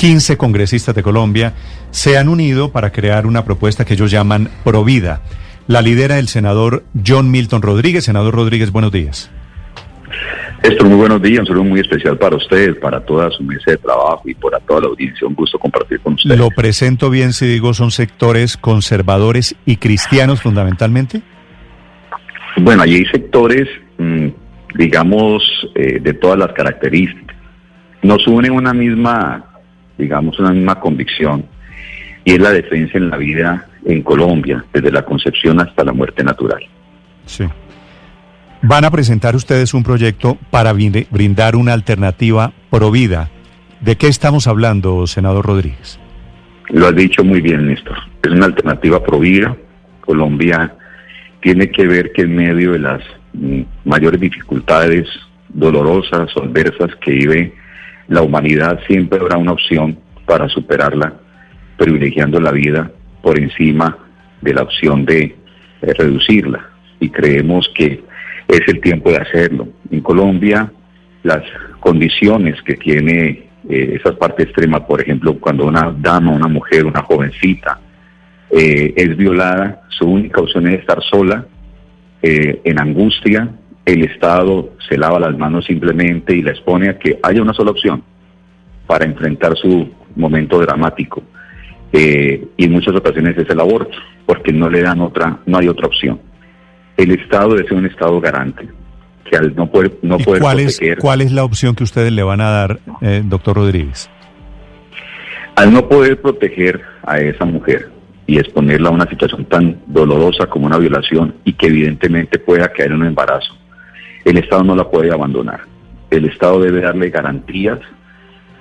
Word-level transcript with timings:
15 0.00 0.38
congresistas 0.38 0.94
de 0.94 1.02
Colombia 1.02 1.52
se 1.90 2.16
han 2.16 2.30
unido 2.30 2.72
para 2.72 2.90
crear 2.90 3.26
una 3.26 3.44
propuesta 3.44 3.84
que 3.84 3.92
ellos 3.92 4.10
llaman 4.10 4.48
Provida. 4.64 5.20
La 5.66 5.82
lidera 5.82 6.18
el 6.18 6.28
senador 6.28 6.84
John 7.06 7.30
Milton 7.30 7.60
Rodríguez. 7.60 8.04
Senador 8.04 8.34
Rodríguez, 8.34 8.72
buenos 8.72 8.92
días. 8.92 9.30
Esto 10.62 10.84
muy 10.86 10.96
buenos 10.96 11.20
días, 11.20 11.40
un 11.40 11.46
saludo 11.46 11.64
muy 11.64 11.80
especial 11.80 12.18
para 12.18 12.36
usted, 12.36 12.78
para 12.80 13.00
toda 13.00 13.30
su 13.30 13.42
mesa 13.42 13.72
de 13.72 13.76
trabajo 13.76 14.22
y 14.24 14.34
para 14.34 14.58
toda 14.60 14.80
la 14.80 14.86
audiencia. 14.88 15.26
Un 15.26 15.34
gusto 15.34 15.58
compartir 15.58 16.00
con 16.00 16.14
usted. 16.14 16.34
¿Lo 16.36 16.48
presento 16.50 17.10
bien 17.10 17.32
si 17.32 17.46
digo 17.46 17.74
son 17.74 17.90
sectores 17.90 18.56
conservadores 18.56 19.54
y 19.66 19.76
cristianos 19.76 20.40
fundamentalmente? 20.40 21.22
Bueno, 22.56 22.82
allí 22.82 22.96
hay 22.96 23.06
sectores, 23.06 23.68
mm, 23.98 24.28
digamos, 24.76 25.42
eh, 25.74 25.98
de 26.00 26.14
todas 26.14 26.38
las 26.38 26.52
características. 26.52 27.36
Nos 28.02 28.26
unen 28.26 28.52
una 28.52 28.72
misma 28.72 29.49
digamos, 30.00 30.38
una 30.38 30.52
misma 30.52 30.80
convicción, 30.80 31.44
y 32.24 32.32
es 32.32 32.40
la 32.40 32.50
defensa 32.50 32.98
en 32.98 33.10
la 33.10 33.16
vida 33.16 33.66
en 33.84 34.02
Colombia, 34.02 34.64
desde 34.72 34.90
la 34.90 35.04
concepción 35.04 35.60
hasta 35.60 35.84
la 35.84 35.92
muerte 35.92 36.24
natural. 36.24 36.62
Sí. 37.26 37.44
Van 38.62 38.84
a 38.84 38.90
presentar 38.90 39.34
ustedes 39.36 39.72
un 39.72 39.82
proyecto 39.82 40.36
para 40.50 40.72
brindar 40.72 41.56
una 41.56 41.72
alternativa 41.72 42.52
pro 42.68 42.90
vida. 42.90 43.30
¿De 43.80 43.96
qué 43.96 44.08
estamos 44.08 44.46
hablando, 44.46 45.06
senador 45.06 45.46
Rodríguez? 45.46 45.98
Lo 46.68 46.86
has 46.86 46.94
dicho 46.94 47.24
muy 47.24 47.40
bien, 47.40 47.66
Néstor. 47.66 47.96
Es 48.22 48.30
una 48.30 48.46
alternativa 48.46 49.02
pro 49.02 49.18
vida. 49.18 49.56
Colombia 50.02 50.74
tiene 51.40 51.70
que 51.70 51.86
ver 51.86 52.12
que 52.12 52.22
en 52.22 52.36
medio 52.36 52.72
de 52.72 52.80
las 52.80 53.02
mm, 53.32 53.62
mayores 53.86 54.20
dificultades 54.20 55.08
dolorosas 55.48 56.30
adversas 56.36 56.94
que 56.96 57.12
vive 57.12 57.54
la 58.10 58.22
humanidad 58.22 58.80
siempre 58.88 59.20
habrá 59.20 59.38
una 59.38 59.52
opción 59.52 59.96
para 60.26 60.48
superarla, 60.48 61.14
privilegiando 61.78 62.40
la 62.40 62.50
vida 62.50 62.90
por 63.22 63.38
encima 63.38 63.96
de 64.42 64.52
la 64.52 64.62
opción 64.62 65.04
de, 65.04 65.36
reducirla. 65.80 66.68
Y 66.98 67.08
creemos 67.08 67.70
que 67.74 68.02
es 68.48 68.60
el 68.66 68.80
tiempo 68.80 69.10
de 69.10 69.16
hacerlo. 69.16 69.68
En 69.90 70.00
Colombia, 70.00 70.70
las 71.22 71.42
condiciones 71.78 72.60
que 72.62 72.74
tiene 72.74 73.48
eh, 73.68 73.98
esa 73.98 74.14
parte 74.18 74.42
extrema, 74.42 74.86
por 74.86 75.00
ejemplo, 75.00 75.38
cuando 75.38 75.64
una 75.66 75.94
dama, 75.96 76.32
una 76.32 76.48
mujer, 76.48 76.84
una 76.84 77.02
jovencita 77.02 77.80
eh, 78.50 78.92
es 78.94 79.16
violada, 79.16 79.82
su 79.88 80.06
única 80.06 80.42
opción 80.42 80.66
es 80.66 80.80
estar 80.80 81.00
sola, 81.02 81.46
eh, 82.22 82.60
en 82.64 82.78
angustia, 82.78 83.48
el 83.84 84.04
Estado 84.04 84.70
se 84.88 84.96
lava 84.96 85.18
las 85.18 85.36
manos 85.36 85.64
simplemente 85.64 86.36
y 86.36 86.42
la 86.42 86.50
expone 86.50 86.88
a 86.88 86.98
que 86.98 87.18
haya 87.22 87.42
una 87.42 87.54
sola 87.54 87.70
opción 87.70 88.02
para 88.86 89.04
enfrentar 89.04 89.56
su 89.56 89.90
momento 90.16 90.58
dramático. 90.58 91.22
Eh, 91.92 92.48
y 92.56 92.64
en 92.64 92.72
muchas 92.72 92.94
ocasiones 92.94 93.36
es 93.36 93.48
el 93.48 93.60
aborto, 93.60 93.96
porque 94.26 94.52
no 94.52 94.68
le 94.68 94.82
dan 94.82 95.00
otra, 95.00 95.38
no 95.46 95.58
hay 95.58 95.68
otra 95.68 95.86
opción. 95.86 96.20
El 96.96 97.12
Estado 97.12 97.54
debe 97.54 97.68
ser 97.68 97.78
un 97.78 97.86
Estado 97.86 98.20
garante, 98.20 98.68
que 99.28 99.36
al 99.36 99.54
no 99.54 99.70
poder, 99.70 99.98
no 100.02 100.18
poder 100.18 100.42
cuál 100.42 100.60
Es, 100.60 100.80
¿Cuál 101.00 101.20
es 101.20 101.32
la 101.32 101.44
opción 101.44 101.74
que 101.74 101.84
ustedes 101.84 102.12
le 102.12 102.22
van 102.22 102.40
a 102.40 102.50
dar, 102.50 102.80
eh, 103.00 103.22
doctor 103.24 103.56
Rodríguez? 103.56 104.10
Al 105.56 105.72
no 105.72 105.88
poder 105.88 106.20
proteger 106.20 106.80
a 107.04 107.18
esa 107.18 107.44
mujer 107.44 107.90
y 108.26 108.38
exponerla 108.38 108.90
a 108.90 108.92
una 108.92 109.08
situación 109.08 109.44
tan 109.46 109.80
dolorosa 109.86 110.46
como 110.46 110.66
una 110.66 110.78
violación 110.78 111.34
y 111.44 111.54
que 111.54 111.66
evidentemente 111.66 112.38
pueda 112.38 112.68
caer 112.72 112.92
en 112.92 112.98
un 112.98 113.06
embarazo, 113.06 113.56
el 114.24 114.38
Estado 114.38 114.64
no 114.64 114.76
la 114.76 114.88
puede 114.88 115.12
abandonar. 115.12 115.60
El 116.10 116.26
Estado 116.26 116.60
debe 116.60 116.80
darle 116.80 117.10
garantías 117.10 117.78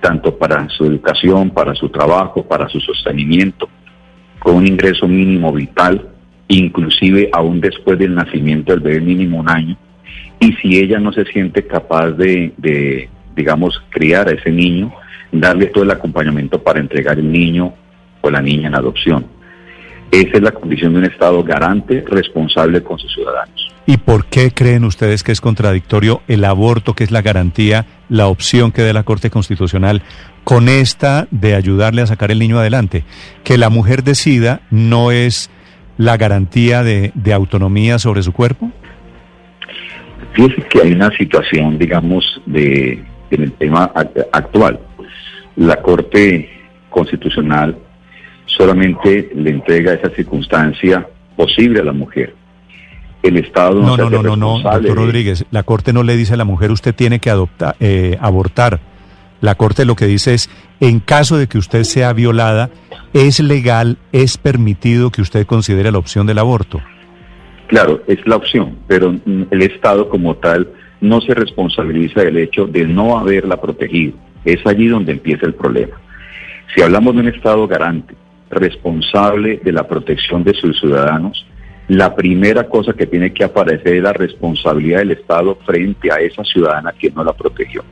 tanto 0.02 0.38
para 0.38 0.68
su 0.70 0.86
educación, 0.86 1.50
para 1.50 1.76
su 1.76 1.90
trabajo, 1.90 2.44
para 2.44 2.70
su 2.70 2.80
sostenimiento, 2.80 3.70
con 4.40 4.56
un 4.56 4.68
ingreso 4.68 5.08
mínimo 5.08 5.52
vital, 5.52 6.08
inclusive 6.48 7.30
aún 7.34 7.60
después 7.60 8.00
del 8.00 8.16
nacimiento 8.16 8.72
del 8.72 8.82
bebé 8.82 9.02
mínimo 9.02 9.40
un 9.40 9.50
año. 9.50 9.78
Y 10.40 10.54
si 10.54 10.80
ella 10.80 11.00
no 11.00 11.12
se 11.12 11.26
siente 11.26 11.68
capaz 11.68 12.12
de, 12.12 12.54
de 12.58 13.10
digamos, 13.36 13.82
criar 13.90 14.30
a 14.30 14.32
ese 14.32 14.52
niño, 14.52 14.94
darle 15.32 15.68
todo 15.68 15.84
el 15.84 15.92
acompañamiento 15.92 16.62
para 16.62 16.80
entregar 16.80 17.20
el 17.20 17.32
niño 17.32 17.74
o 18.22 18.30
la 18.30 18.42
niña 18.42 18.70
en 18.70 18.76
adopción. 18.76 19.26
Esa 20.12 20.38
es 20.38 20.42
la 20.42 20.52
condición 20.52 20.94
de 20.94 21.00
un 21.00 21.06
Estado 21.06 21.44
garante, 21.44 22.04
responsable 22.08 22.82
con 22.82 22.98
sus 22.98 23.14
ciudadanos. 23.14 23.59
¿Y 23.90 23.98
por 23.98 24.28
qué 24.28 24.52
creen 24.52 24.84
ustedes 24.84 25.24
que 25.24 25.32
es 25.32 25.42
contradictorio 25.42 26.22
el 26.28 26.46
aborto, 26.46 26.94
que 26.94 27.04
es 27.04 27.10
la 27.10 27.24
garantía, 27.24 27.88
la 28.08 28.28
opción 28.28 28.72
que 28.72 28.84
dé 28.84 28.94
la 28.94 29.02
Corte 29.02 29.32
Constitucional, 29.32 30.04
con 30.44 30.70
esta 30.70 31.28
de 31.32 31.56
ayudarle 31.56 32.04
a 32.04 32.06
sacar 32.06 32.30
el 32.30 32.38
niño 32.38 32.60
adelante? 32.60 33.04
Que 33.44 33.58
la 33.58 33.72
mujer 33.72 34.04
decida 34.04 34.62
no 34.70 35.10
es 35.10 35.50
la 35.98 36.18
garantía 36.18 36.84
de, 36.84 37.12
autonomía 37.34 37.98
sobre 37.98 38.22
su 38.22 38.32
cuerpo. 38.32 38.72
Fíjese 40.34 40.62
que 40.68 40.82
hay 40.84 40.92
una 40.92 41.10
situación, 41.18 41.80
digamos, 41.80 42.44
de, 42.46 43.04
en 43.32 43.42
el 43.42 43.54
tema 43.54 43.92
actual. 44.32 44.80
La 45.56 45.82
Corte 45.82 46.48
Constitucional 46.92 47.76
solamente 48.46 49.32
le 49.34 49.50
entrega 49.50 49.94
esa 49.94 50.12
circunstancia 50.12 51.08
posible 51.36 51.80
a 51.80 51.86
la 51.86 51.94
mujer. 51.94 52.36
El 53.22 53.38
Estado 53.38 53.82
no, 53.82 53.98
no, 53.98 54.10
no, 54.10 54.24
no, 54.24 54.36
no, 54.36 54.60
doctor 54.60 54.96
Rodríguez, 54.96 55.46
la 55.52 55.64
Corte 55.64 55.92
no 55.92 56.04
le 56.04 56.16
dice 56.16 56.36
a 56.36 56.38
la 56.38 56.46
mujer 56.46 56.72
usted 56.72 56.96
tiene 56.96 57.20
que 57.20 57.30
adoptar, 57.30 57.76
eh, 57.80 58.18
abortar. 58.22 58.80
La 59.42 59.56
Corte 59.56 59.86
lo 59.86 59.96
que 59.96 60.06
dice 60.06 60.34
es, 60.34 60.50
en 60.80 61.00
caso 61.00 61.38
de 61.38 61.48
que 61.48 61.58
usted 61.58 61.84
sea 61.84 62.14
violada, 62.14 62.70
es 63.14 63.40
legal, 63.40 63.98
es 64.12 64.38
permitido 64.38 65.12
que 65.12 65.22
usted 65.22 65.46
considere 65.46 65.92
la 65.92 65.98
opción 65.98 66.28
del 66.28 66.40
aborto. 66.40 66.82
Claro, 67.68 68.02
es 68.08 68.26
la 68.26 68.36
opción, 68.36 68.78
pero 68.88 69.14
el 69.26 69.62
Estado 69.62 70.10
como 70.10 70.36
tal 70.36 70.70
no 71.02 71.22
se 71.22 71.34
responsabiliza 71.34 72.22
del 72.22 72.38
hecho 72.38 72.66
de 72.66 72.86
no 72.86 73.18
haberla 73.18 73.62
protegido. 73.62 74.14
Es 74.44 74.66
allí 74.66 74.88
donde 74.88 75.14
empieza 75.14 75.46
el 75.46 75.54
problema. 75.54 75.96
Si 76.74 76.82
hablamos 76.82 77.16
de 77.16 77.22
un 77.22 77.28
Estado 77.28 77.68
garante, 77.68 78.16
responsable 78.50 79.60
de 79.64 79.72
la 79.72 79.88
protección 79.88 80.44
de 80.44 80.54
sus 80.54 80.80
ciudadanos, 80.80 81.46
la 81.90 82.16
primera 82.16 82.70
cosa 82.70 82.94
que 82.94 83.08
tiene 83.08 83.34
que 83.34 83.44
aparecer 83.44 83.96
es 83.96 84.04
la 84.04 84.14
responsabilidad 84.14 85.00
del 85.00 85.12
Estado 85.12 85.58
frente 85.66 86.12
a 86.12 86.18
esa 86.18 86.44
ciudadana 86.44 86.94
que 86.98 87.10
no 87.10 87.24
la 87.24 87.34
protegió. 87.34 87.84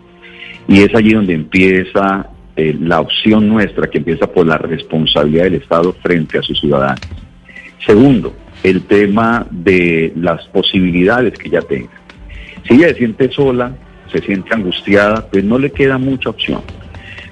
Y 0.68 0.82
es 0.82 0.94
allí 0.94 1.14
donde 1.14 1.34
empieza 1.34 2.30
eh, 2.56 2.78
la 2.80 3.02
opción 3.02 3.50
nuestra, 3.50 3.90
que 3.90 3.98
empieza 3.98 4.28
por 4.28 4.46
la 4.46 4.60
responsabilidad 4.60 5.46
del 5.46 5.56
Estado 5.56 5.94
frente 5.94 6.38
a 6.38 6.44
sus 6.44 6.60
ciudadanos. 6.60 7.02
Segundo, 7.84 8.36
el 8.64 8.84
tema 8.84 9.48
de 9.50 10.14
las 10.16 10.46
posibilidades 10.50 11.34
que 11.34 11.48
ella 11.48 11.62
tenga. 11.62 11.90
Si 12.68 12.76
ella 12.76 12.90
se 12.90 12.96
siente 12.96 13.32
sola, 13.32 13.76
se 14.12 14.20
siente 14.20 14.54
angustiada, 14.54 15.28
pues 15.28 15.44
no 15.44 15.58
le 15.58 15.72
queda 15.72 15.98
mucha 15.98 16.30
opción. 16.30 16.62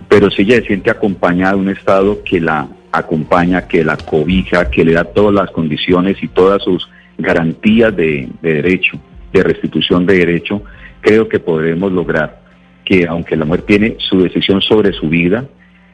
Pero 0.09 0.31
si 0.31 0.41
ella 0.41 0.55
se 0.61 0.67
siente 0.67 0.89
acompañada 0.89 1.53
de 1.53 1.59
un 1.59 1.69
Estado 1.69 2.23
que 2.23 2.39
la 2.41 2.67
acompaña, 2.97 3.67
que 3.67 3.83
la 3.83 3.97
cobija, 3.97 4.69
que 4.69 4.85
le 4.85 4.93
da 4.93 5.03
todas 5.03 5.33
las 5.33 5.51
condiciones 5.51 6.21
y 6.21 6.27
todas 6.27 6.63
sus 6.63 6.89
garantías 7.17 7.95
de, 7.95 8.27
derecho, 8.41 8.99
de 9.31 9.43
restitución 9.43 10.05
de 10.05 10.17
derecho, 10.17 10.61
creo 11.01 11.27
que 11.29 11.39
podremos 11.39 11.91
lograr 11.91 12.41
que 12.83 13.07
aunque 13.07 13.35
la 13.35 13.45
mujer 13.45 13.63
tiene 13.63 13.95
su 13.99 14.21
decisión 14.21 14.61
sobre 14.61 14.93
su 14.93 15.09
vida, 15.09 15.45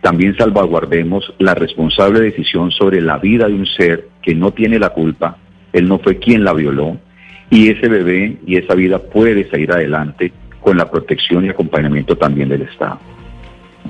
también 0.01 0.35
salvaguardemos 0.35 1.33
la 1.39 1.53
responsable 1.53 2.19
decisión 2.19 2.71
sobre 2.71 3.01
la 3.01 3.17
vida 3.17 3.47
de 3.47 3.53
un 3.53 3.65
ser 3.65 4.07
que 4.21 4.33
no 4.33 4.51
tiene 4.51 4.79
la 4.79 4.89
culpa, 4.89 5.37
él 5.73 5.87
no 5.87 5.99
fue 5.99 6.17
quien 6.17 6.43
la 6.43 6.53
violó, 6.53 6.97
y 7.49 7.69
ese 7.69 7.87
bebé 7.87 8.37
y 8.45 8.57
esa 8.57 8.75
vida 8.75 8.99
puede 8.99 9.49
salir 9.49 9.71
adelante 9.71 10.31
con 10.59 10.77
la 10.77 10.89
protección 10.89 11.45
y 11.45 11.49
acompañamiento 11.49 12.17
también 12.17 12.49
del 12.49 12.63
Estado. 12.63 12.99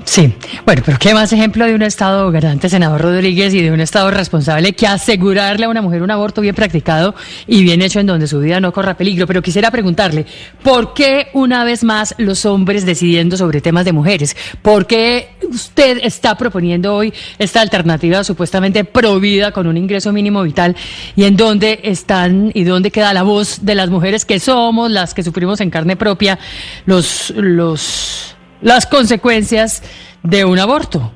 Sí, 0.04 0.34
bueno, 0.66 0.82
pero 0.84 0.98
¿qué 0.98 1.14
más 1.14 1.32
ejemplo 1.32 1.64
de 1.64 1.74
un 1.74 1.82
Estado 1.82 2.30
garante, 2.32 2.68
senador 2.68 3.00
Rodríguez, 3.00 3.54
y 3.54 3.62
de 3.62 3.70
un 3.70 3.80
Estado 3.80 4.10
responsable 4.10 4.72
que 4.72 4.86
asegurarle 4.86 5.66
a 5.66 5.68
una 5.68 5.80
mujer 5.80 6.02
un 6.02 6.10
aborto 6.10 6.40
bien 6.40 6.54
practicado 6.54 7.14
y 7.46 7.62
bien 7.62 7.82
hecho 7.82 8.00
en 8.00 8.06
donde 8.06 8.26
su 8.26 8.40
vida 8.40 8.60
no 8.60 8.72
corra 8.72 8.96
peligro? 8.96 9.26
Pero 9.26 9.42
quisiera 9.42 9.70
preguntarle, 9.70 10.26
¿por 10.62 10.92
qué 10.92 11.28
una 11.34 11.64
vez 11.64 11.84
más 11.84 12.14
los 12.18 12.44
hombres 12.46 12.84
decidiendo 12.84 13.36
sobre 13.36 13.60
temas 13.60 13.84
de 13.84 13.92
mujeres? 13.92 14.36
¿Por 14.60 14.86
qué 14.86 15.28
usted 15.48 16.00
está 16.02 16.36
proponiendo 16.36 16.94
hoy 16.94 17.14
esta 17.38 17.60
alternativa 17.60 18.24
supuestamente 18.24 18.84
provida 18.84 19.52
con 19.52 19.66
un 19.66 19.76
ingreso 19.76 20.12
mínimo 20.12 20.42
vital? 20.42 20.76
¿Y 21.14 21.24
en 21.24 21.36
dónde 21.36 21.80
están 21.84 22.50
y 22.54 22.64
dónde 22.64 22.90
queda 22.90 23.14
la 23.14 23.22
voz 23.22 23.64
de 23.64 23.76
las 23.76 23.88
mujeres 23.88 24.24
que 24.24 24.40
somos, 24.40 24.90
las 24.90 25.14
que 25.14 25.22
sufrimos 25.22 25.60
en 25.60 25.70
carne 25.70 25.96
propia, 25.96 26.38
los... 26.86 27.30
los 27.36 28.31
las 28.62 28.86
consecuencias 28.86 29.82
de 30.22 30.44
un 30.44 30.58
aborto? 30.58 31.12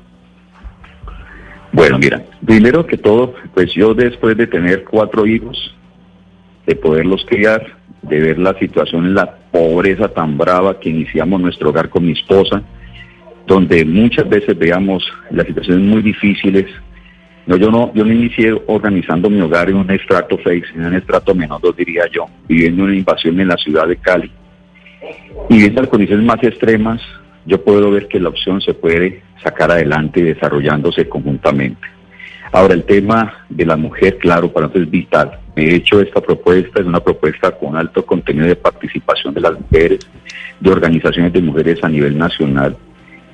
Bueno, 1.71 1.97
mira, 1.97 2.23
primero 2.45 2.85
que 2.85 2.97
todo, 2.97 3.33
pues 3.53 3.73
yo 3.73 3.93
después 3.93 4.37
de 4.37 4.47
tener 4.47 4.83
cuatro 4.83 5.25
hijos, 5.25 5.75
de 6.65 6.75
poderlos 6.75 7.25
criar, 7.27 7.77
de 8.01 8.19
ver 8.19 8.39
la 8.39 8.57
situación, 8.57 9.13
la 9.13 9.37
pobreza 9.51 10.07
tan 10.09 10.37
brava 10.37 10.79
que 10.79 10.89
iniciamos 10.89 11.41
nuestro 11.41 11.69
hogar 11.69 11.89
con 11.89 12.05
mi 12.05 12.13
esposa, 12.13 12.61
donde 13.45 13.85
muchas 13.85 14.27
veces 14.27 14.57
veamos 14.57 15.03
las 15.31 15.47
situaciones 15.47 15.83
muy 15.83 16.01
difíciles. 16.01 16.65
No, 17.45 17.55
yo 17.55 17.71
no, 17.71 17.93
yo 17.93 18.03
no 18.03 18.11
inicié 18.11 18.53
organizando 18.67 19.29
mi 19.29 19.39
hogar 19.39 19.69
en 19.69 19.77
un 19.77 19.89
estrato 19.91 20.37
6, 20.43 20.63
en 20.75 20.85
un 20.85 20.95
estrato 20.95 21.33
menos 21.33 21.61
diría 21.77 22.03
yo, 22.11 22.25
viviendo 22.47 22.83
una 22.83 22.95
invasión 22.95 23.39
en 23.39 23.47
la 23.47 23.57
ciudad 23.57 23.87
de 23.87 23.95
Cali. 23.95 24.31
Y 25.49 25.57
viendo 25.57 25.81
las 25.81 25.89
condiciones 25.89 26.25
más 26.25 26.43
extremas, 26.43 27.01
yo 27.47 27.63
puedo 27.63 27.89
ver 27.89 28.07
que 28.07 28.19
la 28.19 28.29
opción 28.29 28.61
se 28.61 28.73
puede 28.73 29.23
sacar 29.41 29.71
adelante 29.71 30.21
desarrollándose 30.21 31.07
conjuntamente. 31.07 31.87
Ahora, 32.51 32.73
el 32.73 32.83
tema 32.83 33.45
de 33.49 33.65
la 33.65 33.77
mujer, 33.77 34.17
claro, 34.17 34.51
para 34.51 34.67
nosotros 34.67 34.85
es 34.85 34.91
vital. 34.91 35.39
He 35.55 35.75
hecho 35.75 36.01
esta 36.01 36.21
propuesta, 36.21 36.79
es 36.79 36.85
una 36.85 36.99
propuesta 36.99 37.51
con 37.51 37.75
alto 37.75 38.05
contenido 38.05 38.47
de 38.47 38.55
participación 38.55 39.33
de 39.33 39.41
las 39.41 39.59
mujeres, 39.59 39.99
de 40.59 40.69
organizaciones 40.69 41.33
de 41.33 41.41
mujeres 41.41 41.83
a 41.83 41.89
nivel 41.89 42.17
nacional, 42.17 42.77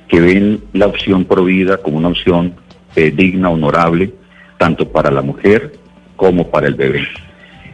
que 0.08 0.20
ven 0.20 0.62
la 0.72 0.86
opción 0.86 1.24
provida 1.24 1.76
como 1.78 1.98
una 1.98 2.08
opción 2.08 2.54
eh, 2.96 3.10
digna, 3.10 3.50
honorable, 3.50 4.12
tanto 4.58 4.88
para 4.88 5.10
la 5.10 5.22
mujer 5.22 5.72
como 6.16 6.50
para 6.50 6.68
el 6.68 6.74
bebé. 6.74 7.06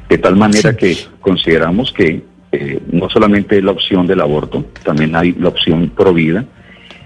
De 0.09 0.19
tal 0.19 0.37
manera 0.37 0.75
que 0.75 0.97
consideramos 1.21 1.93
que 1.93 2.23
eh, 2.53 2.81
no 2.91 3.09
solamente 3.09 3.63
la 3.63 3.71
opción 3.71 4.07
del 4.07 4.21
aborto, 4.21 4.65
también 4.83 5.15
hay 5.15 5.33
la 5.33 5.49
opción 5.49 5.91
provida 5.91 6.45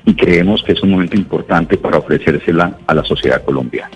y 0.06 0.14
creemos 0.14 0.62
que 0.62 0.72
es 0.72 0.82
un 0.82 0.90
momento 0.90 1.16
importante 1.16 1.76
para 1.76 1.98
ofrecérsela 1.98 2.78
a 2.86 2.94
la 2.94 3.04
sociedad 3.04 3.44
colombiana. 3.44 3.90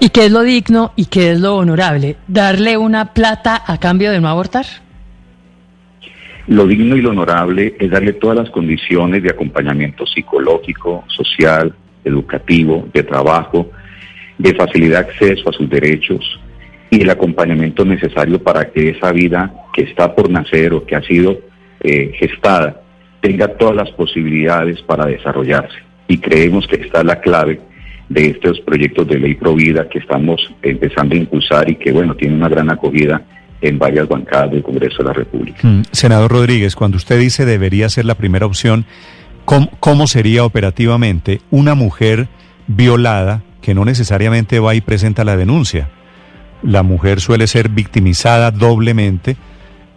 ¿Y 0.00 0.10
qué 0.10 0.26
es 0.26 0.32
lo 0.32 0.42
digno 0.42 0.92
y 0.96 1.06
qué 1.06 1.32
es 1.32 1.40
lo 1.40 1.56
honorable? 1.56 2.16
¿Darle 2.26 2.76
una 2.76 3.14
plata 3.14 3.62
a 3.66 3.78
cambio 3.78 4.10
de 4.10 4.20
no 4.20 4.28
abortar? 4.28 4.66
Lo 6.48 6.66
digno 6.66 6.96
y 6.96 7.00
lo 7.00 7.10
honorable 7.10 7.76
es 7.78 7.90
darle 7.90 8.12
todas 8.14 8.36
las 8.36 8.50
condiciones 8.50 9.22
de 9.22 9.30
acompañamiento 9.30 10.04
psicológico, 10.06 11.04
social, 11.06 11.72
educativo, 12.04 12.88
de 12.92 13.04
trabajo, 13.04 13.70
de 14.38 14.54
facilidad 14.54 15.06
de 15.06 15.10
acceso 15.12 15.48
a 15.48 15.52
sus 15.52 15.70
derechos, 15.70 16.40
y 16.90 17.02
el 17.02 17.10
acompañamiento 17.10 17.84
necesario 17.84 18.42
para 18.42 18.70
que 18.70 18.90
esa 18.90 19.12
vida 19.12 19.52
que 19.72 19.82
está 19.82 20.14
por 20.14 20.30
nacer 20.30 20.72
o 20.72 20.84
que 20.84 20.96
ha 20.96 21.02
sido 21.02 21.38
eh, 21.80 22.12
gestada 22.18 22.82
tenga 23.20 23.48
todas 23.48 23.76
las 23.76 23.90
posibilidades 23.90 24.80
para 24.82 25.06
desarrollarse. 25.06 25.76
Y 26.08 26.18
creemos 26.18 26.66
que 26.66 26.76
esta 26.76 27.00
es 27.00 27.04
la 27.04 27.20
clave 27.20 27.60
de 28.08 28.28
estos 28.28 28.60
proyectos 28.60 29.06
de 29.08 29.18
ley 29.18 29.34
Provida 29.34 29.88
que 29.88 29.98
estamos 29.98 30.40
empezando 30.62 31.14
a 31.14 31.18
impulsar 31.18 31.70
y 31.70 31.76
que, 31.76 31.92
bueno, 31.92 32.14
tiene 32.16 32.34
una 32.34 32.48
gran 32.48 32.70
acogida 32.70 33.22
en 33.60 33.78
varias 33.78 34.08
bancadas 34.08 34.52
del 34.52 34.62
Congreso 34.62 34.98
de 34.98 35.04
la 35.04 35.12
República. 35.12 35.58
Mm, 35.62 35.82
senador 35.92 36.30
Rodríguez, 36.30 36.74
cuando 36.74 36.96
usted 36.96 37.20
dice 37.20 37.44
debería 37.44 37.88
ser 37.90 38.06
la 38.06 38.14
primera 38.14 38.46
opción, 38.46 38.86
¿cómo 39.44 40.06
sería 40.06 40.44
operativamente 40.44 41.40
una 41.50 41.74
mujer 41.74 42.28
violada 42.66 43.42
que 43.60 43.74
no 43.74 43.84
necesariamente 43.84 44.60
va 44.60 44.74
y 44.74 44.80
presenta 44.80 45.24
la 45.24 45.36
denuncia? 45.36 45.90
la 46.62 46.82
mujer 46.82 47.20
suele 47.20 47.46
ser 47.46 47.68
victimizada 47.68 48.50
doblemente 48.50 49.36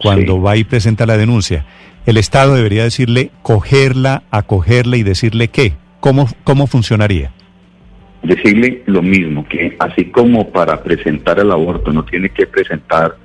cuando 0.02 0.42
va 0.42 0.58
y 0.58 0.64
presenta 0.64 1.06
la 1.06 1.18
denuncia. 1.18 1.66
El 2.06 2.18
Estado 2.18 2.56
debería 2.56 2.84
decirle, 2.84 3.32
cogerla, 3.42 4.24
acogerla 4.30 4.98
y 4.98 5.04
decirle 5.04 5.48
qué. 5.48 5.74
¿Cómo, 6.00 6.28
cómo 6.44 6.68
funcionaría? 6.68 7.32
Decirle 8.24 8.84
lo 8.88 9.02
mismo, 9.02 9.48
que 9.48 9.76
así 9.80 10.06
como 10.06 10.50
para 10.50 10.84
presentar 10.84 11.40
el 11.40 11.52
aborto 11.52 11.92
no 11.94 12.04
tiene 12.04 12.30
que 12.30 12.46
presentar 12.46 13.16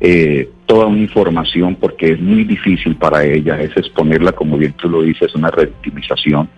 eh, 0.00 0.48
toda 0.66 0.86
una 0.86 0.98
información 0.98 1.76
porque 1.76 2.12
es 2.12 2.20
muy 2.20 2.44
difícil 2.44 2.96
para 2.96 3.24
ella, 3.24 3.60
es 3.60 3.76
exponerla, 3.76 4.32
como 4.32 4.56
bien 4.56 4.72
tú 4.72 4.88
lo 4.88 5.02
dices, 5.02 5.34
una 5.34 5.50
revictimización, 5.50 6.48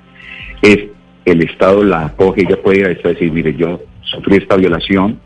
es 0.62 0.78
el 1.24 1.42
Estado 1.42 1.84
la 1.84 2.06
acoge, 2.06 2.42
ella 2.42 2.60
puede 2.62 2.78
ir 2.78 2.86
a 2.86 3.08
decir, 3.08 3.30
mire, 3.32 3.54
yo 3.54 3.82
sufrí 4.02 4.36
esta 4.36 4.56
violación, 4.56 5.20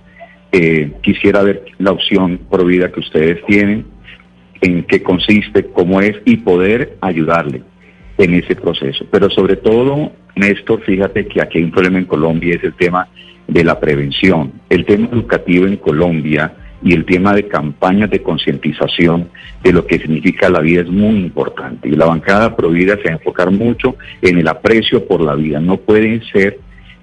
eh, 0.53 0.93
quisiera 1.03 1.43
ver 1.43 1.65
la 1.79 1.93
opción 1.93 2.41
provida 2.51 2.91
que 2.91 3.01
ustedes 3.01 3.45
tienen, 3.47 3.87
en 4.61 4.85
qué 4.85 5.03
consiste, 5.03 5.67
cómo 5.67 6.01
es 6.01 6.17
y 6.25 6.39
poder 6.39 6.97
ayudarle 7.01 7.63
en 8.19 8.35
ese 8.35 8.55
proceso. 8.57 9.07
Pero 9.11 9.31
sobre 9.31 9.57
todo, 9.57 10.13
Néstor, 10.37 10.83
fíjate 10.83 11.27
que 11.27 11.41
aquí 11.41 11.59
hay 11.59 11.65
un 11.65 11.71
problema 11.71 11.99
en 11.99 12.05
Colombia, 12.05 12.57
es 12.57 12.65
el 12.65 12.75
tema 12.75 13.09
de 13.47 13.65
la 13.65 13.81
prevención. 13.81 14.53
El 14.69 14.85
tema 14.85 15.09
educativo 15.13 15.67
en 15.67 15.77
Colombia 15.77 16.53
y 16.83 16.95
el 16.95 17.05
tema 17.05 17.35
de 17.35 17.47
campañas 17.47 18.11
de 18.11 18.23
concientización 18.23 19.29
de 19.63 19.73
lo 19.73 19.87
que 19.87 19.99
significa 19.99 20.49
la 20.49 20.61
vida 20.61 20.83
es 20.83 20.89
muy 20.89 21.17
importante. 21.17 21.89
Y 21.89 21.93
la 21.93 22.07
bancada 22.07 22.57
Provida 22.57 22.97
se 22.97 23.05
va 23.05 23.11
a 23.11 23.13
enfocar 23.15 23.51
mucho 23.51 23.97
en 24.23 24.39
el 24.39 24.49
aprecio 24.49 25.07
por 25.07 25.21
la 25.21 25.35
vida. 25.35 25.61
No 25.61 25.79
puede 25.79 26.23
ser 26.31 26.59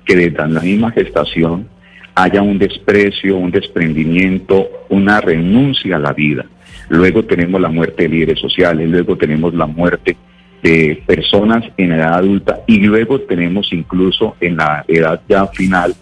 que 0.06 0.16
desde 0.16 0.48
la 0.48 0.62
misma 0.62 0.92
gestación 0.92 1.68
haya 2.16 2.42
un 2.42 2.58
desprecio, 2.58 3.38
un 3.38 3.52
desprendimiento, 3.52 4.68
una 4.90 5.22
renuncia 5.22 5.98
a 5.98 6.00
la 6.00 6.14
vida. 6.14 6.46
Luego 6.90 7.24
tenemos 7.24 7.60
la 7.60 7.70
muerte 7.70 8.04
de 8.04 8.10
líderes 8.10 8.40
sociales, 8.40 8.90
luego 8.90 9.18
tenemos 9.18 9.54
la 9.54 9.66
muerte 9.66 10.18
de 10.64 11.02
personas 11.06 11.64
en 11.78 11.92
edad 11.92 12.16
adulta 12.16 12.62
y 12.66 12.80
luego 12.80 13.22
tenemos 13.22 13.72
incluso 13.72 14.36
en 14.40 14.58
la 14.58 14.84
edad 14.88 15.22
ya 15.28 15.48
final 15.48 15.94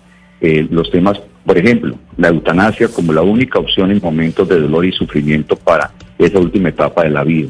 eh, 0.42 0.68
los 0.70 0.90
temas, 0.92 1.20
por 1.46 1.58
ejemplo, 1.58 1.96
la 2.18 2.30
eutanasia 2.30 2.88
como 2.88 3.14
la 3.14 3.22
única 3.22 3.60
opción 3.60 3.92
en 3.92 4.00
momentos 4.02 4.48
de 4.48 4.60
dolor 4.60 4.86
y 4.86 4.92
sufrimiento 4.92 5.56
para 5.56 5.92
esa 6.18 6.40
última 6.40 6.70
etapa 6.70 7.04
de 7.04 7.10
la 7.10 7.24
vida. 7.24 7.50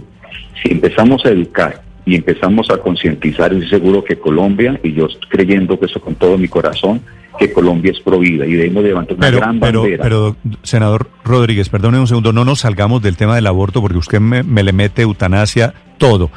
Si 0.64 0.72
empezamos 0.72 1.26
a 1.26 1.30
educar 1.30 1.82
y 2.06 2.16
empezamos 2.16 2.70
a 2.70 2.78
concientizar, 2.78 3.52
estoy 3.52 3.70
seguro 3.70 4.04
que 4.04 4.18
Colombia, 4.18 4.80
y 4.84 4.94
yo 4.94 5.08
creyendo 5.30 5.80
que 5.80 5.88
eso 5.88 6.00
con 6.00 6.16
todo 6.16 6.38
mi 6.38 6.48
corazón, 6.48 7.02
que 7.38 7.52
Colombia 7.52 7.92
es 7.92 8.00
provida 8.00 8.46
y 8.46 8.54
debemos 8.54 8.84
levantar 8.84 9.18
una 9.18 9.30
gran 9.30 9.60
bandera. 9.60 10.04
Pero, 10.04 10.36
senador 10.64 11.10
Rodríguez, 11.24 11.70
perdone 11.70 12.00
un 12.00 12.08
segundo, 12.08 12.34
no 12.34 12.46
nos 12.46 12.60
salgamos 12.60 13.02
del 13.02 13.18
tema 13.18 13.36
del 13.36 13.48
aborto 13.48 13.82
porque 13.82 13.98
usted 13.98 14.20
me, 14.20 14.44
le 14.44 14.74
mete 14.74 15.02
eutanasia, 15.02 15.74
todo. 15.98 16.32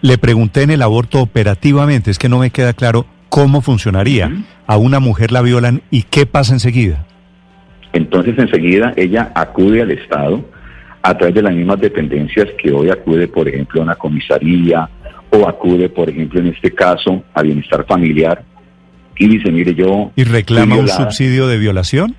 Le 0.00 0.18
pregunté 0.18 0.62
en 0.62 0.70
el 0.70 0.82
aborto 0.82 1.20
operativamente, 1.20 2.10
es 2.10 2.18
que 2.18 2.28
no 2.28 2.38
me 2.38 2.50
queda 2.50 2.72
claro 2.72 3.06
cómo 3.28 3.60
funcionaría. 3.60 4.30
A 4.66 4.76
una 4.76 5.00
mujer 5.00 5.32
la 5.32 5.42
violan 5.42 5.82
y 5.90 6.04
qué 6.04 6.24
pasa 6.24 6.54
enseguida. 6.54 7.04
Entonces 7.92 8.38
enseguida 8.38 8.94
ella 8.96 9.32
acude 9.34 9.82
al 9.82 9.90
Estado 9.90 10.42
a 11.02 11.18
través 11.18 11.34
de 11.34 11.42
las 11.42 11.54
mismas 11.54 11.80
dependencias 11.80 12.48
que 12.62 12.72
hoy 12.72 12.88
acude, 12.88 13.28
por 13.28 13.48
ejemplo, 13.48 13.80
a 13.80 13.84
una 13.84 13.96
comisaría 13.96 14.88
o 15.30 15.48
acude, 15.48 15.88
por 15.88 16.08
ejemplo, 16.08 16.40
en 16.40 16.48
este 16.48 16.70
caso, 16.70 17.22
a 17.34 17.42
bienestar 17.42 17.84
familiar 17.86 18.44
y 19.16 19.28
dice, 19.28 19.50
mire, 19.50 19.74
yo... 19.74 20.10
¿Y 20.16 20.24
reclama 20.24 20.76
un 20.76 20.88
subsidio 20.88 21.46
de 21.46 21.58
violación? 21.58 22.16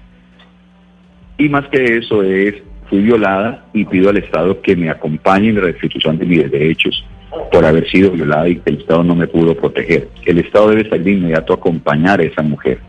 Y 1.37 1.49
más 1.49 1.67
que 1.69 1.97
eso 1.97 2.23
es, 2.23 2.55
fui 2.89 3.01
violada 3.01 3.65
y 3.73 3.85
pido 3.85 4.09
al 4.09 4.17
Estado 4.17 4.61
que 4.61 4.75
me 4.75 4.89
acompañe 4.89 5.49
en 5.49 5.55
la 5.55 5.61
restitución 5.61 6.17
de 6.17 6.25
mis 6.25 6.51
derechos 6.51 7.03
por 7.51 7.65
haber 7.65 7.89
sido 7.89 8.11
violada 8.11 8.47
y 8.47 8.57
que 8.57 8.69
el 8.69 8.77
Estado 8.79 9.03
no 9.03 9.15
me 9.15 9.27
pudo 9.27 9.55
proteger. 9.55 10.09
El 10.25 10.39
Estado 10.39 10.69
debe 10.69 10.87
salir 10.89 11.05
de 11.05 11.11
inmediato 11.11 11.53
a 11.53 11.55
acompañar 11.55 12.19
a 12.19 12.23
esa 12.23 12.43
mujer 12.43 12.79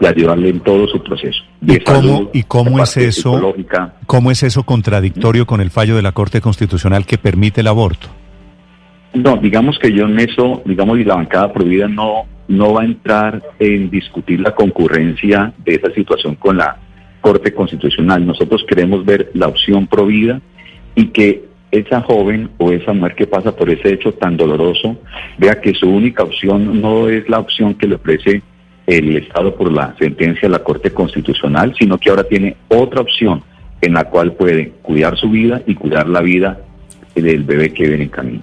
y 0.00 0.06
ayudarle 0.06 0.50
en 0.50 0.60
todo 0.60 0.86
su 0.86 1.02
proceso. 1.02 1.42
¿Y 1.60 1.78
cómo, 1.80 2.30
¿y 2.32 2.44
cómo 2.44 2.82
es 2.82 2.96
eso? 2.96 3.54
¿Cómo 4.06 4.30
es 4.30 4.42
eso 4.44 4.62
contradictorio 4.62 5.46
con 5.46 5.60
el 5.60 5.70
fallo 5.70 5.96
de 5.96 6.02
la 6.02 6.12
Corte 6.12 6.40
Constitucional 6.40 7.04
que 7.04 7.18
permite 7.18 7.62
el 7.62 7.66
aborto? 7.66 8.08
No, 9.14 9.36
digamos 9.36 9.78
que 9.78 9.92
yo 9.92 10.06
en 10.06 10.20
eso, 10.20 10.62
digamos, 10.64 10.98
y 10.98 11.04
la 11.04 11.16
bancada 11.16 11.52
prohibida 11.52 11.88
no 11.88 12.26
no 12.48 12.72
va 12.72 12.82
a 12.82 12.86
entrar 12.86 13.42
en 13.58 13.90
discutir 13.90 14.40
la 14.40 14.54
concurrencia 14.54 15.52
de 15.64 15.74
esa 15.74 15.92
situación 15.92 16.34
con 16.34 16.56
la 16.56 16.78
Corte 17.20 17.52
Constitucional. 17.52 18.26
Nosotros 18.26 18.64
queremos 18.66 19.04
ver 19.04 19.30
la 19.34 19.48
opción 19.48 19.86
provida 19.86 20.40
y 20.94 21.08
que 21.08 21.44
esa 21.70 22.00
joven 22.00 22.50
o 22.56 22.72
esa 22.72 22.94
mujer 22.94 23.14
que 23.14 23.26
pasa 23.26 23.54
por 23.54 23.68
ese 23.68 23.92
hecho 23.92 24.14
tan 24.14 24.36
doloroso 24.36 24.96
vea 25.36 25.60
que 25.60 25.74
su 25.74 25.88
única 25.88 26.22
opción 26.22 26.80
no 26.80 27.08
es 27.08 27.28
la 27.28 27.38
opción 27.38 27.74
que 27.74 27.86
le 27.86 27.96
ofrece 27.96 28.42
el 28.86 29.16
Estado 29.16 29.54
por 29.54 29.70
la 29.70 29.94
sentencia 29.98 30.48
de 30.48 30.52
la 30.52 30.64
Corte 30.64 30.90
Constitucional, 30.92 31.74
sino 31.78 31.98
que 31.98 32.08
ahora 32.08 32.24
tiene 32.24 32.56
otra 32.68 33.02
opción 33.02 33.42
en 33.82 33.92
la 33.92 34.04
cual 34.04 34.32
puede 34.32 34.70
cuidar 34.82 35.18
su 35.18 35.28
vida 35.28 35.60
y 35.66 35.74
cuidar 35.74 36.08
la 36.08 36.22
vida 36.22 36.58
del 37.14 37.44
bebé 37.44 37.72
que 37.74 37.86
viene 37.86 38.04
en 38.04 38.08
camino. 38.08 38.42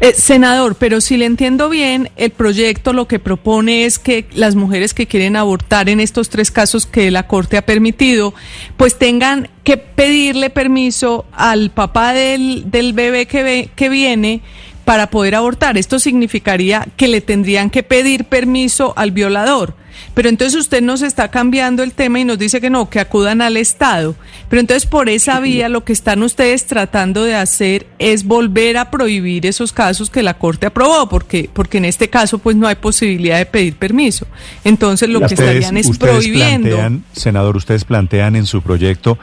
Eh, 0.00 0.14
senador, 0.14 0.76
pero 0.76 1.00
si 1.00 1.16
le 1.16 1.26
entiendo 1.26 1.68
bien, 1.68 2.10
el 2.16 2.30
proyecto 2.30 2.92
lo 2.92 3.06
que 3.06 3.18
propone 3.18 3.84
es 3.84 3.98
que 3.98 4.26
las 4.32 4.54
mujeres 4.54 4.94
que 4.94 5.06
quieren 5.06 5.36
abortar 5.36 5.88
en 5.88 6.00
estos 6.00 6.28
tres 6.28 6.50
casos 6.50 6.86
que 6.86 7.10
la 7.10 7.26
Corte 7.26 7.56
ha 7.56 7.62
permitido, 7.62 8.34
pues 8.76 8.98
tengan 8.98 9.48
que 9.64 9.76
pedirle 9.76 10.50
permiso 10.50 11.24
al 11.32 11.70
papá 11.70 12.12
del, 12.12 12.70
del 12.70 12.92
bebé 12.92 13.26
que, 13.26 13.42
ve, 13.42 13.70
que 13.76 13.88
viene 13.88 14.42
para 14.84 15.08
poder 15.08 15.34
abortar. 15.34 15.78
Esto 15.78 15.98
significaría 15.98 16.88
que 16.96 17.08
le 17.08 17.20
tendrían 17.20 17.70
que 17.70 17.82
pedir 17.82 18.24
permiso 18.24 18.92
al 18.96 19.12
violador. 19.12 19.74
Pero 20.14 20.28
entonces 20.28 20.60
usted 20.60 20.82
nos 20.82 21.02
está 21.02 21.28
cambiando 21.28 21.82
el 21.82 21.92
tema 21.92 22.20
y 22.20 22.24
nos 22.24 22.38
dice 22.38 22.60
que 22.60 22.68
no, 22.68 22.90
que 22.90 23.00
acudan 23.00 23.40
al 23.40 23.56
Estado. 23.56 24.14
Pero 24.48 24.60
entonces 24.60 24.86
por 24.86 25.08
esa 25.08 25.40
vía 25.40 25.68
lo 25.68 25.84
que 25.84 25.92
están 25.92 26.22
ustedes 26.22 26.66
tratando 26.66 27.24
de 27.24 27.34
hacer 27.34 27.86
es 27.98 28.24
volver 28.24 28.76
a 28.76 28.90
prohibir 28.90 29.46
esos 29.46 29.72
casos 29.72 30.10
que 30.10 30.22
la 30.22 30.34
Corte 30.34 30.66
aprobó, 30.66 31.08
porque, 31.08 31.48
porque 31.52 31.78
en 31.78 31.86
este 31.86 32.08
caso 32.08 32.38
pues 32.38 32.56
no 32.56 32.66
hay 32.66 32.74
posibilidad 32.74 33.38
de 33.38 33.46
pedir 33.46 33.76
permiso. 33.76 34.26
Entonces 34.64 35.08
lo 35.08 35.20
que 35.20 35.34
estarían 35.34 35.76
es 35.76 35.96
prohibiendo. 35.96 36.76
senador, 37.12 37.56
¿ustedes 37.56 37.84
plantean 37.84 38.36
en 38.36 38.44
su 38.44 38.60
proyecto 38.60 39.18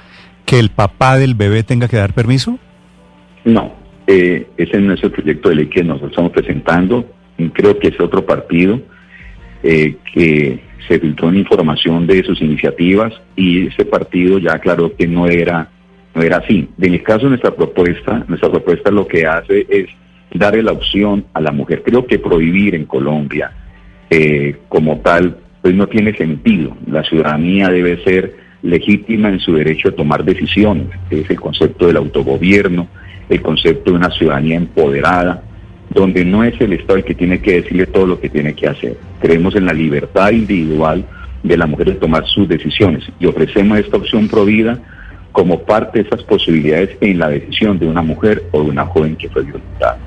que 0.46 0.58
el 0.58 0.72
papá 0.72 1.18
del 1.18 1.36
bebé 1.36 1.62
tenga 1.64 1.88
que 1.88 1.98
dar 1.98 2.14
permiso? 2.14 2.58
No, 3.46 3.74
eh, 4.08 4.48
ese 4.58 4.80
no 4.80 4.94
es 4.94 5.04
el 5.04 5.12
proyecto 5.12 5.50
de 5.50 5.56
ley 5.56 5.68
que 5.68 5.84
nosotros 5.84 6.12
estamos 6.12 6.32
presentando. 6.32 7.06
Creo 7.54 7.78
que 7.78 7.90
es 7.90 8.00
otro 8.00 8.26
partido 8.26 8.82
eh, 9.64 9.96
que 10.14 10.60
se 10.88 11.00
filtró 11.00 11.28
una 11.28 11.40
información 11.40 12.08
de 12.08 12.24
sus 12.24 12.42
iniciativas 12.42 13.14
y 13.36 13.68
ese 13.68 13.86
partido 13.86 14.40
ya 14.40 14.54
aclaró 14.54 14.96
que 14.96 15.08
no 15.08 15.28
era, 15.28 15.70
no 16.16 16.22
era 16.22 16.38
así. 16.38 16.68
En 16.80 16.94
el 16.94 17.04
caso 17.04 17.24
de 17.24 17.30
nuestra 17.30 17.56
propuesta, 17.56 18.24
nuestra 18.28 18.50
propuesta 18.50 18.90
lo 18.90 19.08
que 19.08 19.26
hace 19.26 19.66
es 19.70 19.88
darle 20.34 20.64
la 20.64 20.72
opción 20.72 21.26
a 21.34 21.42
la 21.42 21.52
mujer. 21.52 21.84
Creo 21.84 22.06
que 22.06 22.20
prohibir 22.20 22.76
en 22.76 22.86
Colombia 22.86 23.52
eh, 24.10 24.56
como 24.68 25.00
tal, 25.00 25.38
pues 25.62 25.76
no 25.76 25.88
tiene 25.88 26.16
sentido. 26.16 26.76
La 26.88 27.04
ciudadanía 27.04 27.70
debe 27.70 28.04
ser 28.04 28.36
legítima 28.62 29.30
en 29.30 29.40
su 29.40 29.54
derecho 29.54 29.90
a 29.90 29.96
tomar 29.96 30.24
decisiones. 30.24 30.88
Es 31.10 31.30
el 31.30 31.40
concepto 31.40 31.88
del 31.88 31.98
autogobierno 31.98 32.88
el 33.30 33.42
concepto 33.42 33.92
de 33.92 33.98
una 33.98 34.10
ciudadanía 34.10 34.58
empoderada, 34.58 35.44
donde 35.90 36.24
no 36.24 36.44
es 36.44 36.60
el 36.62 36.74
Estado 36.74 36.98
el 36.98 37.04
que 37.04 37.16
tiene 37.16 37.42
que 37.42 37.62
decirle 37.62 37.88
todo 37.88 38.06
lo 38.06 38.20
que 38.20 38.30
tiene 38.30 38.54
que 38.54 38.68
hacer. 38.68 38.98
Creemos 39.20 39.56
en 39.56 39.66
la 39.66 39.74
libertad 39.74 40.32
individual 40.32 41.06
de 41.44 41.58
la 41.58 41.66
mujer 41.66 41.88
de 41.88 41.94
tomar 41.94 42.26
sus 42.28 42.48
decisiones 42.48 43.04
y 43.20 43.26
ofrecemos 43.26 43.80
esta 43.80 43.98
opción 43.98 44.28
provida 44.28 44.80
como 45.32 45.62
parte 45.62 46.00
de 46.00 46.08
esas 46.08 46.24
posibilidades 46.24 46.98
en 47.02 47.20
la 47.20 47.30
decisión 47.30 47.80
de 47.80 47.88
una 47.88 48.02
mujer 48.02 48.44
o 48.52 48.64
de 48.64 48.70
una 48.70 48.86
joven 48.86 49.16
que 49.16 49.30
fue 49.30 49.44
violentada. 49.44 49.98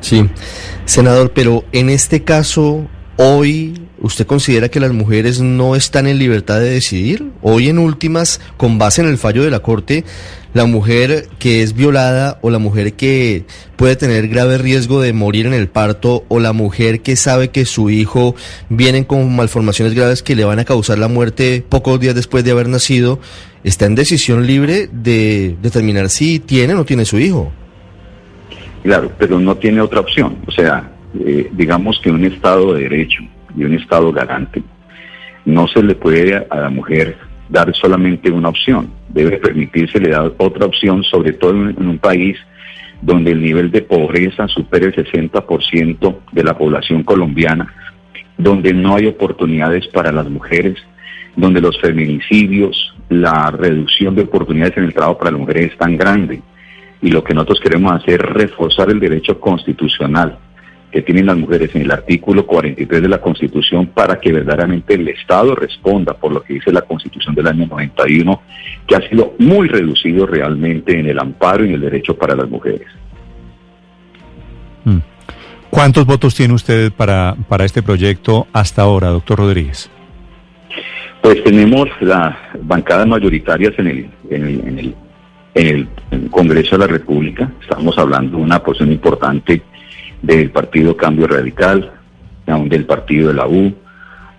Sí, 0.00 0.28
senador, 0.84 1.30
pero 1.32 1.64
en 1.72 1.88
este 1.88 2.24
caso, 2.24 2.88
hoy, 3.16 3.74
¿usted 4.00 4.26
considera 4.26 4.68
que 4.68 4.80
las 4.80 4.92
mujeres 4.92 5.40
no 5.40 5.76
están 5.76 6.06
en 6.06 6.18
libertad 6.18 6.60
de 6.60 6.70
decidir? 6.70 7.30
Hoy, 7.42 7.68
en 7.68 7.78
últimas, 7.78 8.40
con 8.56 8.78
base 8.78 9.02
en 9.02 9.08
el 9.08 9.18
fallo 9.18 9.42
de 9.42 9.50
la 9.50 9.60
Corte, 9.60 10.04
la 10.54 10.66
mujer 10.66 11.28
que 11.38 11.62
es 11.62 11.74
violada 11.74 12.38
o 12.42 12.50
la 12.50 12.58
mujer 12.58 12.92
que 12.94 13.44
puede 13.76 13.96
tener 13.96 14.28
grave 14.28 14.58
riesgo 14.58 15.00
de 15.00 15.12
morir 15.12 15.46
en 15.46 15.54
el 15.54 15.68
parto 15.68 16.24
o 16.28 16.40
la 16.40 16.52
mujer 16.52 17.00
que 17.00 17.16
sabe 17.16 17.48
que 17.48 17.64
su 17.64 17.90
hijo 17.90 18.34
viene 18.68 19.06
con 19.06 19.34
malformaciones 19.34 19.94
graves 19.94 20.22
que 20.22 20.36
le 20.36 20.44
van 20.44 20.58
a 20.58 20.64
causar 20.64 20.98
la 20.98 21.08
muerte 21.08 21.64
pocos 21.66 21.98
días 22.00 22.14
después 22.14 22.44
de 22.44 22.50
haber 22.50 22.68
nacido, 22.68 23.18
está 23.64 23.86
en 23.86 23.94
decisión 23.94 24.46
libre 24.46 24.88
de 24.92 25.56
determinar 25.62 26.10
si 26.10 26.38
tiene 26.38 26.74
o 26.74 26.76
no 26.76 26.84
tiene 26.84 27.04
su 27.04 27.18
hijo. 27.18 27.50
Claro, 28.82 29.12
pero 29.16 29.38
no 29.38 29.56
tiene 29.56 29.80
otra 29.80 30.00
opción. 30.00 30.38
O 30.46 30.50
sea, 30.50 30.91
eh, 31.20 31.50
digamos 31.52 32.00
que 32.00 32.10
un 32.10 32.24
Estado 32.24 32.74
de 32.74 32.82
Derecho 32.82 33.22
y 33.56 33.64
un 33.64 33.74
Estado 33.74 34.10
garante 34.12 34.62
no 35.44 35.66
se 35.68 35.82
le 35.82 35.94
puede 35.94 36.46
a 36.48 36.56
la 36.56 36.70
mujer 36.70 37.16
dar 37.48 37.74
solamente 37.74 38.30
una 38.30 38.48
opción, 38.48 38.90
debe 39.08 39.36
permitírsele 39.36 40.08
dar 40.10 40.32
otra 40.38 40.66
opción, 40.66 41.02
sobre 41.04 41.32
todo 41.34 41.50
en, 41.50 41.86
un 41.86 41.98
país 41.98 42.38
donde 43.02 43.32
el 43.32 43.42
nivel 43.42 43.70
de 43.70 43.82
pobreza 43.82 44.48
supera 44.48 44.86
el 44.86 44.94
60% 44.94 46.16
de 46.32 46.44
la 46.44 46.56
población 46.56 47.02
colombiana, 47.02 47.74
donde 48.38 48.72
no 48.72 48.94
hay 48.94 49.06
oportunidades 49.06 49.86
para 49.88 50.12
las 50.12 50.30
mujeres, 50.30 50.78
donde 51.36 51.60
los 51.60 51.78
feminicidios, 51.80 52.94
la 53.10 53.50
reducción 53.50 54.14
de 54.14 54.22
oportunidades 54.22 54.76
en 54.78 54.84
el 54.84 54.94
trabajo 54.94 55.18
para 55.18 55.32
las 55.32 55.40
mujeres 55.40 55.72
es 55.72 55.78
tan 55.78 55.96
grande. 55.96 56.40
Y 57.02 57.10
lo 57.10 57.24
que 57.24 57.34
nosotros 57.34 57.60
queremos 57.60 57.92
hacer 57.92 58.14
es 58.24 58.30
reforzar 58.30 58.88
el 58.90 59.00
derecho 59.00 59.38
constitucional 59.40 60.38
que 60.92 61.00
tienen 61.00 61.26
las 61.26 61.38
mujeres 61.38 61.74
en 61.74 61.82
el 61.82 61.90
artículo 61.90 62.46
43 62.46 63.00
de 63.00 63.08
la 63.08 63.18
Constitución 63.18 63.86
para 63.86 64.20
que 64.20 64.30
verdaderamente 64.30 64.94
el 64.94 65.08
Estado 65.08 65.54
responda 65.54 66.12
por 66.12 66.32
lo 66.32 66.42
que 66.42 66.54
dice 66.54 66.70
la 66.70 66.82
Constitución 66.82 67.34
del 67.34 67.46
año 67.46 67.66
91, 67.66 68.42
que 68.86 68.96
ha 68.96 69.08
sido 69.08 69.34
muy 69.38 69.68
reducido 69.68 70.26
realmente 70.26 70.98
en 70.98 71.08
el 71.08 71.18
amparo 71.18 71.64
y 71.64 71.68
en 71.68 71.74
el 71.74 71.80
derecho 71.80 72.14
para 72.14 72.36
las 72.36 72.48
mujeres. 72.48 72.86
Mm. 74.84 74.98
¿Cuántos 75.70 76.04
votos 76.04 76.34
tiene 76.34 76.52
usted 76.52 76.92
para, 76.92 77.34
para 77.48 77.64
este 77.64 77.82
proyecto 77.82 78.46
hasta 78.52 78.82
ahora, 78.82 79.08
doctor 79.08 79.38
Rodríguez? 79.38 79.90
Pues 81.22 81.42
tenemos 81.42 81.88
las 82.00 82.36
bancadas 82.60 83.06
mayoritarias 83.06 83.72
en 83.78 83.86
el, 83.86 84.10
en 84.28 84.44
el, 84.44 84.60
en 84.66 84.78
el, 84.78 84.94
en 85.54 85.88
el 86.10 86.30
Congreso 86.30 86.76
de 86.76 86.86
la 86.86 86.92
República. 86.92 87.50
Estamos 87.62 87.96
hablando 87.96 88.36
de 88.36 88.42
una 88.42 88.62
posición 88.62 88.92
importante 88.92 89.62
del 90.22 90.50
Partido 90.50 90.96
Cambio 90.96 91.26
Radical, 91.26 91.92
aún 92.46 92.68
del 92.68 92.86
Partido 92.86 93.28
de 93.28 93.34
la 93.34 93.46
U, 93.46 93.74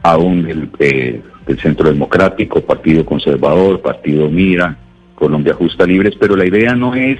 aún 0.01 0.43
del, 0.43 0.69
eh, 0.79 1.21
del 1.45 1.59
Centro 1.59 1.89
Democrático, 1.89 2.61
Partido 2.61 3.05
Conservador, 3.05 3.81
Partido 3.81 4.29
Mira, 4.29 4.77
Colombia 5.15 5.53
Justa 5.53 5.85
Libres, 5.85 6.15
pero 6.19 6.35
la 6.35 6.45
idea 6.45 6.73
no 6.75 6.95
es 6.95 7.19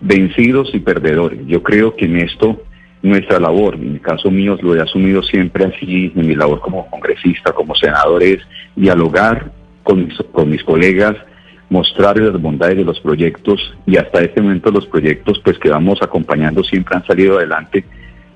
vencidos 0.00 0.70
y 0.74 0.78
perdedores. 0.80 1.40
Yo 1.46 1.62
creo 1.62 1.96
que 1.96 2.04
en 2.04 2.18
esto 2.18 2.62
nuestra 3.02 3.38
labor, 3.38 3.76
en 3.76 3.94
el 3.94 4.00
caso 4.00 4.30
mío 4.30 4.58
lo 4.60 4.74
he 4.74 4.80
asumido 4.80 5.22
siempre 5.22 5.64
así, 5.64 6.12
en 6.14 6.26
mi 6.26 6.34
labor 6.34 6.60
como 6.60 6.88
congresista, 6.90 7.52
como 7.52 7.74
senador, 7.74 8.22
es 8.22 8.38
dialogar 8.74 9.52
con 9.82 10.08
con 10.32 10.50
mis 10.50 10.62
colegas, 10.64 11.16
mostrarles 11.68 12.32
las 12.32 12.40
bondades 12.40 12.76
de 12.76 12.84
los 12.84 13.00
proyectos 13.00 13.60
y 13.86 13.96
hasta 13.96 14.20
este 14.20 14.40
momento 14.40 14.70
los 14.70 14.86
proyectos 14.86 15.40
pues 15.44 15.58
que 15.58 15.68
vamos 15.68 16.00
acompañando 16.00 16.62
siempre 16.62 16.96
han 16.96 17.06
salido 17.06 17.38
adelante 17.38 17.84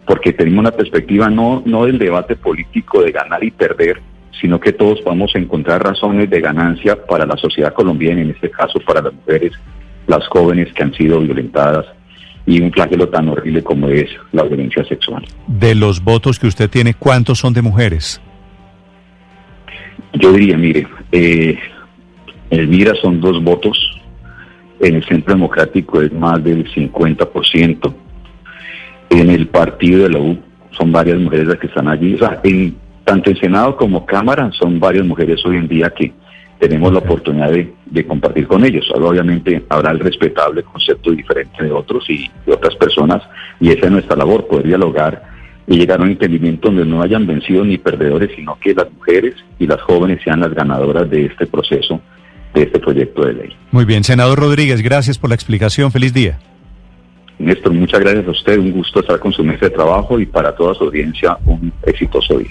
porque 0.06 0.32
tenemos 0.32 0.60
una 0.60 0.72
perspectiva 0.72 1.30
no, 1.30 1.62
no 1.64 1.84
del 1.84 1.98
debate 1.98 2.34
político 2.34 3.02
de 3.02 3.12
ganar 3.12 3.44
y 3.44 3.52
perder, 3.52 4.00
sino 4.40 4.58
que 4.58 4.72
todos 4.72 5.04
vamos 5.04 5.30
a 5.34 5.38
encontrar 5.38 5.84
razones 5.84 6.28
de 6.28 6.40
ganancia 6.40 6.96
para 7.06 7.26
la 7.26 7.36
sociedad 7.36 7.72
colombiana, 7.72 8.20
en 8.22 8.30
este 8.30 8.50
caso 8.50 8.80
para 8.80 9.02
las 9.02 9.12
mujeres, 9.12 9.52
las 10.08 10.26
jóvenes 10.26 10.72
que 10.72 10.82
han 10.82 10.92
sido 10.94 11.20
violentadas 11.20 11.86
y 12.44 12.60
un 12.60 12.72
flagelo 12.72 13.08
tan 13.08 13.28
horrible 13.28 13.62
como 13.62 13.88
es 13.88 14.10
la 14.32 14.42
violencia 14.42 14.84
sexual. 14.84 15.24
De 15.46 15.76
los 15.76 16.02
votos 16.02 16.40
que 16.40 16.48
usted 16.48 16.68
tiene, 16.68 16.94
¿cuántos 16.94 17.38
son 17.38 17.52
de 17.52 17.62
mujeres? 17.62 18.20
Yo 20.14 20.32
diría, 20.32 20.56
mire, 20.56 20.88
eh, 21.12 21.56
en 22.50 22.68
Mira 22.68 22.94
son 23.00 23.20
dos 23.20 23.42
votos, 23.42 23.78
en 24.80 24.96
el 24.96 25.04
Centro 25.04 25.34
Democrático 25.34 26.00
es 26.00 26.12
más 26.12 26.42
del 26.42 26.70
50%, 26.72 27.94
en 29.10 29.30
el 29.30 29.46
partido 29.48 30.04
de 30.04 30.10
la 30.10 30.18
U 30.18 30.38
son 30.70 30.92
varias 30.92 31.18
mujeres 31.18 31.46
las 31.46 31.58
que 31.58 31.66
están 31.66 31.88
allí, 31.88 32.14
o 32.14 32.18
sea, 32.18 32.40
en, 32.42 32.76
tanto 33.04 33.30
en 33.30 33.36
Senado 33.36 33.76
como 33.76 34.06
Cámara 34.06 34.50
son 34.52 34.80
varias 34.80 35.04
mujeres 35.04 35.44
hoy 35.44 35.56
en 35.56 35.68
día 35.68 35.90
que 35.90 36.12
tenemos 36.58 36.92
la 36.92 36.98
oportunidad 36.98 37.50
de, 37.50 38.06
compartir 38.06 38.46
con 38.46 38.64
ellos. 38.64 38.86
Obviamente 38.94 39.64
habrá 39.68 39.92
el 39.92 39.98
respetable 39.98 40.62
concepto 40.62 41.10
diferente 41.10 41.64
de 41.64 41.72
otros 41.72 42.08
y 42.10 42.30
de 42.46 42.52
otras 42.52 42.76
personas, 42.76 43.22
y 43.60 43.70
esa 43.70 43.86
es 43.86 43.92
nuestra 43.92 44.16
labor, 44.16 44.46
poder 44.46 44.66
dialogar 44.66 45.22
y 45.66 45.76
llegar 45.76 46.00
a 46.00 46.02
un 46.02 46.10
entendimiento 46.10 46.68
donde 46.68 46.84
no 46.84 47.02
hayan 47.02 47.26
vencido 47.26 47.64
ni 47.64 47.78
perdedores, 47.78 48.30
sino 48.36 48.58
que 48.58 48.74
las 48.74 48.92
mujeres 48.92 49.34
y 49.58 49.66
las 49.66 49.80
jóvenes 49.82 50.20
sean 50.22 50.40
las 50.40 50.52
ganadoras 50.52 51.08
de 51.08 51.26
este 51.26 51.46
proceso 51.46 52.00
de 52.54 52.62
este 52.62 52.78
proyecto 52.78 53.24
de 53.24 53.32
ley. 53.34 53.56
Muy 53.70 53.84
bien, 53.84 54.04
senador 54.04 54.38
Rodríguez, 54.38 54.82
gracias 54.82 55.18
por 55.18 55.30
la 55.30 55.34
explicación. 55.34 55.90
Feliz 55.90 56.12
día. 56.12 56.38
Néstor, 57.38 57.72
muchas 57.72 58.00
gracias 58.00 58.26
a 58.26 58.30
usted. 58.30 58.58
Un 58.58 58.72
gusto 58.72 59.00
estar 59.00 59.18
con 59.18 59.32
su 59.32 59.42
mesa 59.42 59.66
de 59.66 59.70
trabajo 59.70 60.20
y 60.20 60.26
para 60.26 60.54
toda 60.54 60.74
su 60.74 60.84
audiencia 60.84 61.38
un 61.46 61.72
exitoso 61.86 62.38
día. 62.38 62.50